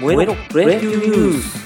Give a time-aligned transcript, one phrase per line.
[0.00, 1.64] 燃えろプロ野球ニュース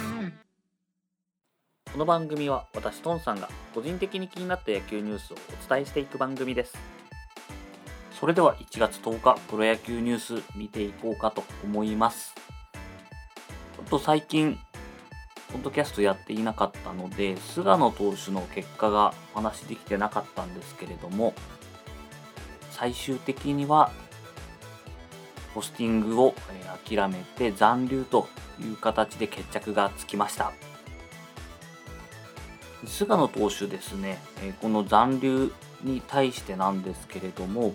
[1.91, 6.77] この番組は私トンさんが個人的に気になった野球ニュースをお伝えしていく番組です。
[8.21, 12.35] それでは1月10日プロ野球ニュース見ていこうかと思います。
[12.35, 14.59] ちょっと最近
[15.51, 21.33] ポッドキャストやっていなかったので菅野投手の結果がお話できてなかったんですけれども
[22.73, 23.91] 最終的には
[25.55, 26.35] ポスティングを
[26.87, 28.29] 諦めて残留と
[28.61, 30.53] いう形で決着がつきました。
[32.87, 34.19] 菅野投手ですね
[34.61, 37.75] この残留に対してなんですけれども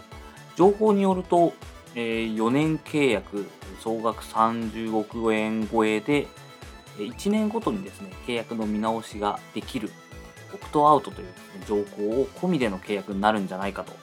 [0.55, 1.53] 情報によると
[1.95, 3.45] 4年契約
[3.79, 6.27] 総額30億円超えで
[6.97, 9.91] 1年ごとにですね契約の見直しができる
[10.53, 11.33] オプトアウトという、ね、
[11.67, 13.93] 条項を込みでの契約になるんじゃないかと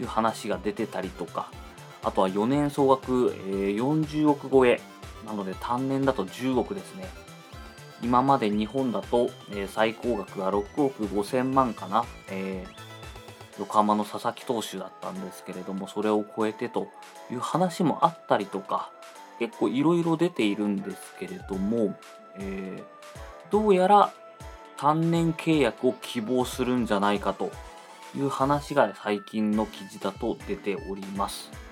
[0.00, 1.50] いう話が出てたりとか
[2.04, 4.80] あとは4年総額、えー、40億超え。
[5.26, 7.08] なので単年だと10億ですね。
[8.02, 16.88] 今まで日本だと、えー、最高額が6億5千万かな、えー、横浜の佐々木投手だったんですけれどもそれを超えてと
[17.30, 18.90] いう話もあったりとか
[19.38, 21.98] 結構いろいろ出ているんですけれども、
[22.36, 22.82] えー、
[23.50, 24.12] どうやら
[24.76, 27.50] 単年契約を希望するんじゃないかと
[28.14, 31.63] いう話が最近の記事だと出ております。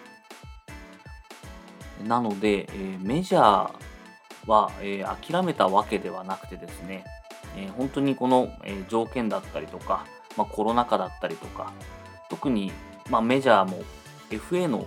[2.06, 3.72] なので、えー、メジャー
[4.46, 7.04] は、えー、諦めたわけではなくてですね、
[7.56, 11.72] えー、本当にこの、え条件だったりとか、まあ、コロナ禍だったりとか、
[12.28, 12.72] 特に、
[13.10, 13.82] まあ、メジャーも
[14.30, 14.86] FA の、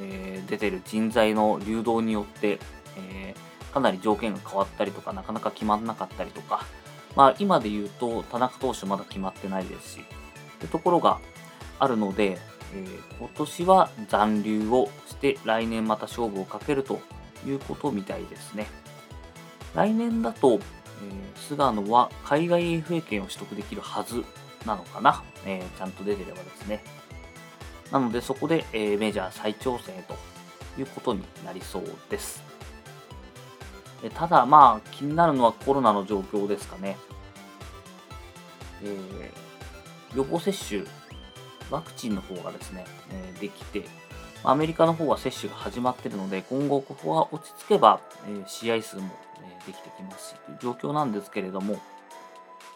[0.00, 2.58] え出てる人材の流動によって、
[2.96, 3.34] え
[3.72, 6.64] かなり条件が変わったりとか、なかなか決まんなかったりとか、
[7.16, 10.04] まあ、今で言うと、田中投手まだ決まってないですし、
[10.60, 11.18] というところが
[11.78, 12.38] あるので、
[12.74, 17.00] えー、今年は残留をして来年また勝負をかけると
[17.46, 18.66] いうことみたいですね。
[19.74, 20.60] 来年だと、えー、
[21.38, 24.24] 菅野は海外 FA 権を取得できるはず
[24.66, 26.82] なのかな、えー、ちゃんと出てればですね。
[27.90, 30.16] なのでそこで、え、メジャー再挑戦と
[30.80, 32.42] いうことになりそうです。
[34.14, 36.96] ただまあ気になるのはコロナの状況ですかね。
[38.82, 40.82] えー、予防接種
[41.70, 43.84] ワクチンの方がですね、えできて、
[44.44, 49.10] アメリカの方は接種が始まっているので、今後ここが落ち着けば、え試合数も、
[49.42, 51.80] えできてきますしという状況なんですけれども、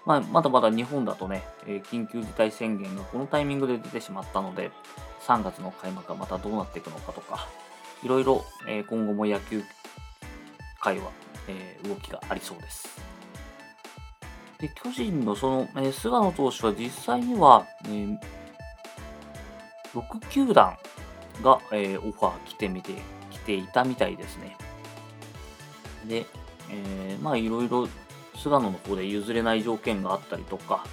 [0.04, 4.70] まあ、まだまだ日本だとね、え緊急事態宣言がこのタイミングで出てしまったので、
[5.26, 7.48] 3月の開幕がまたどうなっていくのかとか、
[8.04, 9.62] いろいろ、え今後も野球
[10.80, 11.10] 界は、
[11.48, 13.16] え動きがありそうです。
[14.58, 18.18] で巨人のその、え菅野投手は実際には、え、
[19.96, 20.76] 6球団
[21.42, 22.92] が、えー、オファー来てみて、
[23.30, 24.56] 来ていたみたいですね。
[26.06, 26.26] で、
[26.70, 27.88] えー、まあいろいろ
[28.36, 30.84] 菅野の方で譲れない条件があったりとか、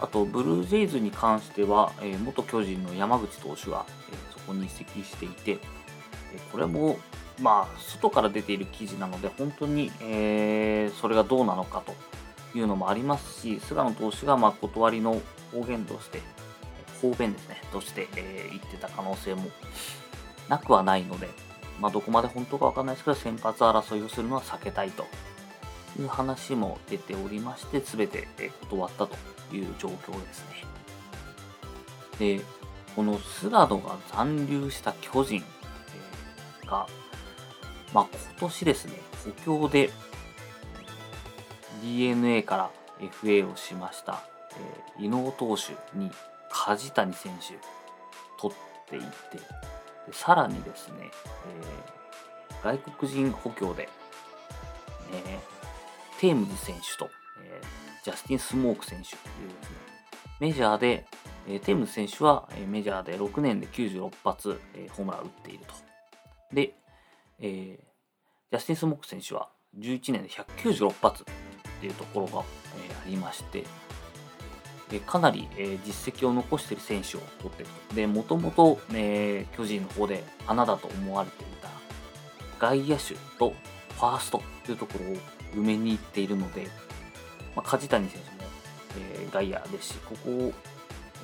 [0.00, 5.58] あとブルージェイズに関しては、えー、元巨人の山口投手が、え、そこに移籍していて、え
[6.50, 6.96] これも
[7.40, 11.94] まあ外から出ている記事なので本当に、えそれがどうなのかと
[12.56, 15.20] いうのもありますし菅野投手がまあ断りの
[15.52, 16.20] 方言として
[17.04, 19.50] 方便ですね、として、えー、言ってた可能性も
[20.48, 21.28] なくはないので、
[21.80, 25.04] まあ、どこまで本当かわかんないですけど、先発争いをするのは避けたいと
[25.98, 28.26] いう話も出ておりまして、すべて
[28.68, 29.16] 断ったと
[29.52, 30.64] いう状況ですね。
[32.38, 32.40] で、
[32.96, 35.42] この菅野が残留した巨人
[36.66, 36.86] が、
[37.92, 38.92] まあ、今年ですね、
[39.24, 39.90] 補強で
[41.82, 42.70] DNA から
[43.00, 44.22] FA をしました、
[44.98, 46.10] えー、伊能投手に
[46.54, 47.58] 梶谷選手
[48.40, 49.06] 取っていて
[50.06, 51.10] でさらにですね、
[51.48, 53.88] えー、外国人補強で、
[55.12, 57.10] えー、テームズ選手と、
[57.42, 59.94] えー、ジャスティン・スモーク選手というですね
[60.40, 61.06] メジャーで、
[61.48, 65.74] えテームズ選手はメジャーで6年で96発、えホームラン打っていると。
[66.52, 66.74] で、
[67.40, 67.78] え
[68.50, 71.26] ジャスティン・スモーク選手は11年で196発っ
[71.80, 72.42] ていうところが、
[72.90, 73.64] えありまして、
[75.06, 77.94] かなり、え実績を残している選手を取っていると。
[77.94, 81.68] で、もともと、え巨人の方で穴だと思われていた
[82.58, 83.54] 外野手と
[83.94, 85.16] ファーストというところを
[85.54, 86.68] 埋めに行っているので、
[87.54, 88.50] まあ、梶谷選手も、
[88.98, 90.52] え、外野ですし、ここを、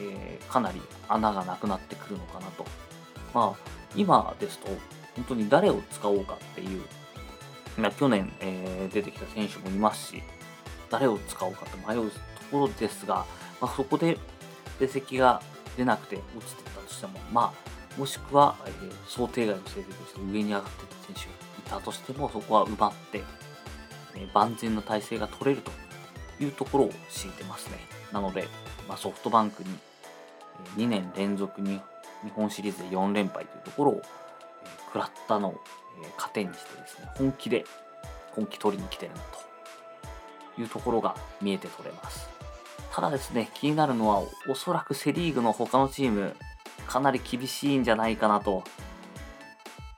[0.01, 2.65] え、かなり穴がなくなってくるのかなと。
[3.35, 4.69] まあ、今ですと、
[5.17, 6.83] 本当に誰を使おうかっていう、
[7.77, 10.23] ま、去年、え、出てきた選手もいますし、
[10.91, 12.19] 誰を使おうかと迷うと
[12.51, 13.25] ころですが、
[13.61, 14.19] まあ、そこで
[14.79, 15.43] 成績が
[15.77, 23.23] 出なくて落ちてたとしても、まあ、もしくは、えー、想定外の成績として上に上がってた選手がいたとしてもそこは奪って、
[24.17, 25.71] え万全の体制が取れると
[26.43, 27.79] いうところを敷いてますね。
[28.13, 28.49] なので、
[28.89, 29.69] まあ、ソフトバンクに
[30.77, 31.81] 2年連続に
[32.23, 34.03] 日本シリーズで4連敗というところを、
[34.93, 35.61] 食らったのを、
[36.17, 37.65] 糧にしてですね、本気で
[38.33, 39.21] 本気取りに来てるな
[40.57, 42.40] というところが見えて取れます。
[42.93, 46.35] ただですね、気になるのはおそらくセ・リーグの他のチーム、
[46.87, 48.65] かなり厳しいんじゃないかなと。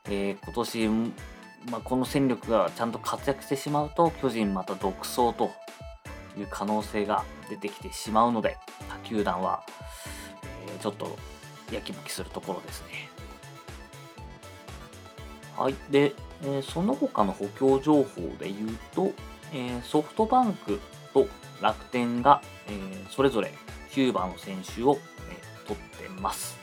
[0.07, 0.89] えー、今年、
[1.71, 5.53] まあ、この戦力がちゃんと活躍してしまうと、巨人また独走と
[6.37, 8.59] いう可能性が出てきてしまうので、
[8.89, 9.63] 他球団は、
[10.67, 11.17] えー、ちょっと
[11.73, 13.09] やきもきするところですね。
[15.57, 15.75] はい。
[15.91, 19.13] で、えー、その他の補強情報で言うと、
[19.53, 20.81] えー、ソフトバンク
[21.15, 21.27] と
[21.61, 23.53] 楽天が、えー、それぞれ
[23.93, 24.99] キューバの選手を、
[25.31, 26.57] え取ってます。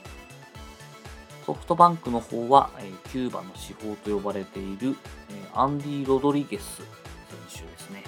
[1.45, 4.95] ソフトバンクの方は、えキューバの司法と呼ばれている、
[5.29, 8.03] えアンディ・ロドリゲス選手ですね、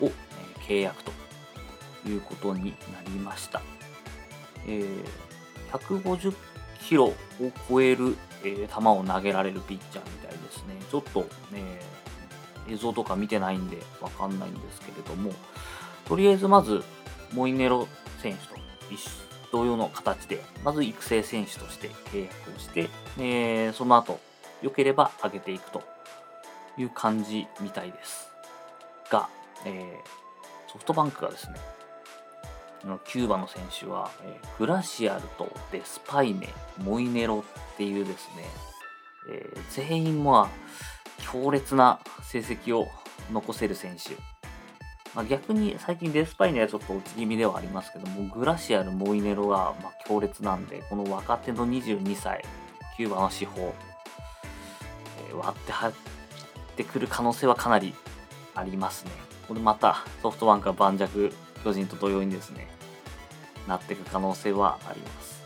[0.00, 0.10] を、え
[0.60, 1.12] 契約と
[2.08, 3.62] いうことになりました。
[4.66, 4.84] え
[5.72, 6.34] 150
[6.80, 7.16] キロを
[7.68, 10.76] 超える、え球を投げられるピッチャーみたいですね。
[10.90, 11.20] ちょっと、
[11.50, 11.80] ね、
[12.68, 15.32] 映像とか見てないんでわかんないんですけれども、
[16.10, 16.82] とりあえずまず、
[17.34, 17.86] モイネロ
[18.20, 18.56] 選手と
[18.90, 19.00] 一
[19.52, 24.18] 同様の形で、まず育成選手として契約をして、えー、その後、
[24.60, 25.84] 良ければ上げていくと
[26.76, 28.28] いう感じみたいです。
[29.08, 29.28] が、
[29.64, 31.54] えー、ソフトバンクがですね、
[33.06, 36.48] キューバの選手は、えー、グラシアルとデスパイネ、
[36.78, 38.46] モイネロっていうですね、
[39.30, 42.88] えー、全員まあ強烈な成績を
[43.30, 44.29] 残せる選手。
[45.14, 52.44] まあ、逆に最近デスパイネはちょっと落ち気味ではありますけども、グラシアル、モイネロがま強烈なんで、この若手の22歳、
[52.96, 53.74] キューバの司法、
[55.28, 55.94] えー、割って入っ
[56.76, 57.92] てくる可能性はかなり
[58.54, 59.10] ありますね。
[59.48, 61.06] これまたソフトバンクは盤石
[61.64, 62.68] 巨人と同様にですね、
[63.66, 65.42] なっていく可能性はあります。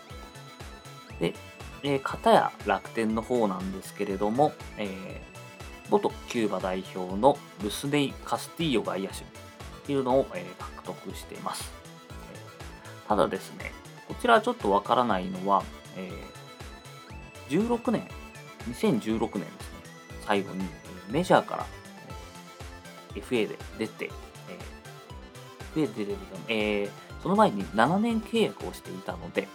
[1.20, 1.34] で、
[1.82, 9.44] えー、片や楽天の方なんですけれども、えー、元キューバ代表のルスネイ・カスティーヨ外野手
[9.84, 11.70] っていうのを、え、獲得しています。
[13.06, 13.70] ただですね、
[14.08, 15.62] こちらはちょっとわからないのは、
[15.94, 16.10] え、
[17.50, 18.08] 16年、
[18.70, 19.48] 2016年ですね、
[20.26, 20.64] 最後に
[21.10, 21.66] メジャーから
[23.14, 24.10] FA で出て、
[24.48, 24.58] え
[25.76, 26.88] 増えてるけど、えー、
[27.22, 29.46] その前に7年契約をしていたので、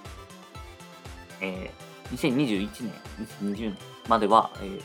[1.41, 2.93] えー、2021年、
[3.41, 3.77] 2020年
[4.07, 4.81] までは、えー、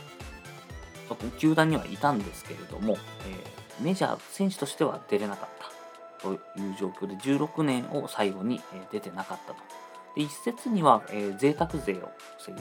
[1.09, 2.97] そこ球団にはいたんですけれども、
[3.29, 8.61] えー、メジャー選手としては出れなかったという状況で、16年を最後に、
[8.91, 9.59] 出てなかったと。
[10.17, 12.61] で一説には、えー、贅沢税を防ぐ。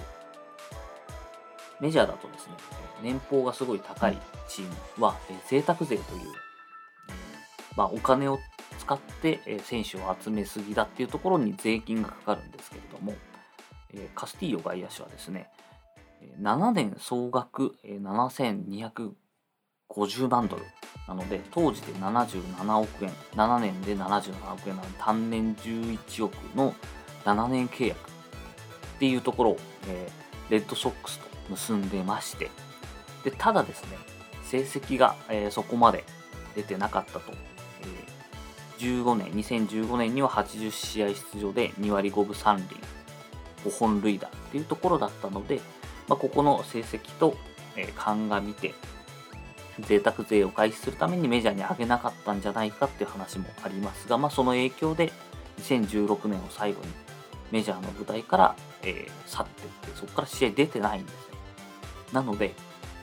[1.79, 2.53] メジャーだとですね、
[3.01, 4.17] 年俸がすごい高い
[4.47, 4.65] チー
[4.97, 5.99] ムは、えー、贅沢税という、
[7.75, 8.39] まあ、お金を
[8.79, 13.15] 使って選手を集めすぎだっていうところに税金がかかるんですけれども、
[14.15, 15.49] カスティーヨ外野手はですね、
[16.41, 19.11] 7年総額7250
[19.89, 20.63] 50万ドル。
[21.07, 24.75] なので、当時で77億円、7年で77億円。
[24.75, 26.73] なので、単年11億の
[27.25, 27.99] 7年契約。
[27.99, 29.57] っていうところを、
[29.87, 30.09] え
[30.49, 32.49] レッドソックスと結んでまして、
[33.23, 33.97] でただですね、
[34.43, 36.03] 成績が、えそこまで
[36.55, 37.33] 出てなかったと。
[38.83, 42.79] 2015年、2015年には80試合出場で2割5分3厘、
[43.65, 45.61] 5本塁打っていうところだったので、
[46.07, 47.35] まあ、ここの成績と、
[47.77, 48.73] えー、鑑みて、
[49.81, 55.11] 贅沢税を回避するためにメジャーに上げなかったんじゃないかっていう話もありますが、まあ、その影響で
[55.59, 56.87] 2016年を最後に
[57.51, 61.37] メジャーの舞台から、えー、去っていって、そこから試合出てないんですね。
[62.11, 62.53] なので、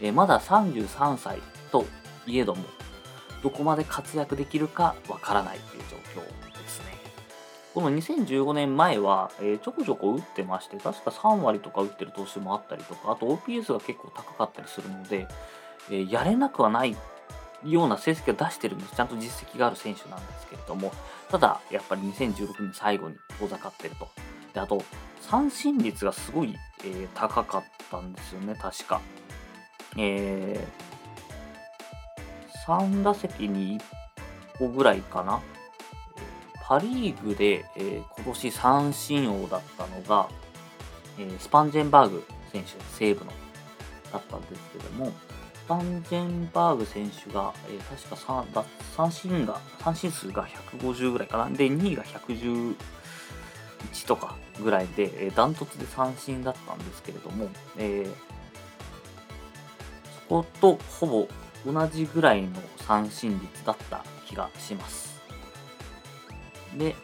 [0.01, 1.39] えー、まだ33歳
[1.71, 1.87] と
[2.27, 2.65] いえども、
[3.43, 6.87] どこまで活躍できるかわからないという状況ですね。
[7.75, 15.29] この2015年前は、えー、ちょこちょこ打ってまして、確か3割とか打ってる投手もあったりとか、あと OPS が結構高かったりするので、
[15.91, 16.97] えー、やれなくはない
[17.65, 18.97] ような成績を出してるんです。
[18.97, 20.93] ちゃんと実績がある選手なんですけれども、
[21.29, 24.09] ただ、やっぱり2016年最後に遠ざかってると。
[24.55, 24.83] で、あと、
[25.21, 29.01] 三振率がすごい、えー、高かったんですよね、確か。
[29.97, 33.83] えー、3打席に1
[34.59, 35.41] 個ぐらいかな。
[36.63, 40.29] パ・リーグで、えー、今年三振王だったのが、
[41.19, 43.33] えー、スパンジェンバーグ選手、西武の、
[44.13, 45.13] だったんですけども、
[45.65, 48.65] スパンジェンバーグ選手が、えー、確か3
[48.97, 50.47] 三振が、三振数が
[50.81, 51.49] 150ぐらいかな。
[51.49, 52.75] で、2位が111
[54.07, 58.13] とかぐらいで、えー、ダントツで三振だったんですけれども、えー、
[60.29, 61.29] そことほぼ
[61.65, 62.49] 同じぐらいの
[62.79, 65.21] 三振率だった気がします。
[66.77, 66.97] で、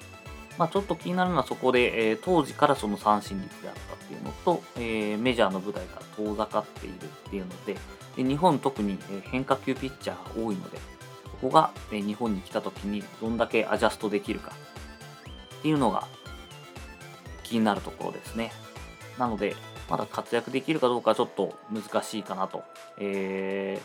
[0.59, 6.99] まあ、ちょっと気になるのはそこで、えー、当時からその三振率であったっていうのと、えー、メジャーの舞台から遠ざかっているっ
[7.31, 7.77] ていうので、
[8.17, 8.99] で日本特に
[9.31, 10.79] 変化球ピッチャーが多いので、
[11.41, 14.53] ここが日本に来た時にどんだけアジャストできるか
[15.59, 16.07] っていうのが
[17.43, 18.53] 気になるところですね。
[19.19, 19.55] なので、
[19.89, 22.65] まだ活躍できるかどうかちょっと難しいかなと。
[22.99, 23.81] え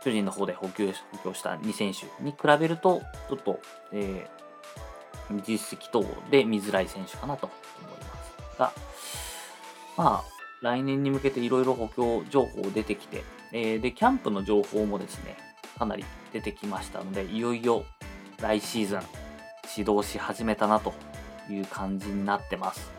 [0.00, 3.60] ー、巨人の方で補強補強した2選手に比べると、ちょっと、
[3.92, 4.43] えー、
[5.46, 7.50] 実績等で見づらい選手かなと
[7.82, 8.06] 思いま
[8.52, 8.72] すが、
[9.96, 10.24] まあ、
[10.62, 15.36] 来年に向けていろいろ補強情報出てきて、えー、で、キャンプの情報もですね、
[15.78, 17.84] かなり出てきましたので、いよいよ
[18.40, 19.00] 来シーズン
[19.76, 20.92] 指導し始めたなと
[21.50, 22.90] いう感じになってます。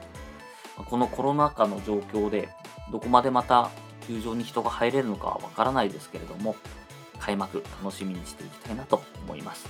[0.78, 2.50] このコロナ禍の状況で、
[2.92, 3.70] どこまでまた
[4.08, 6.56] 球場に人が入れるのかはわからないですけれども、
[7.20, 9.66] 開幕楽しみにしていきたいなと思います。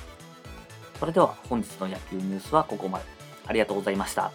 [0.99, 3.05] それでは本日の野球ニュースはここまで。
[3.47, 4.31] ありがとうございました。